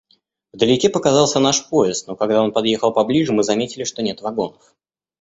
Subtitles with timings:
[0.53, 4.73] Вдалеке показался наш поезд, но когда он подъехал поближе, мы заметили, что нет вагонов.